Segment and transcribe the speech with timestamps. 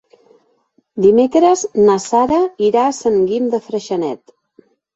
[1.05, 4.37] Dimecres na Sara irà a Sant Guim de Freixenet.